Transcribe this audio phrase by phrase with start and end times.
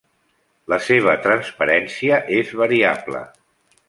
[0.73, 3.23] La seva transparència és variable.